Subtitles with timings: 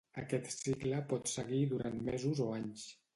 [0.19, 2.87] Aquest cicle pot seguir durant mesos o anys.